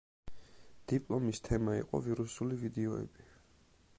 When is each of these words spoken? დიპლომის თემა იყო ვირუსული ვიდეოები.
დიპლომის 0.91 1.41
თემა 1.49 1.77
იყო 1.81 2.01
ვირუსული 2.07 2.59
ვიდეოები. 2.65 3.29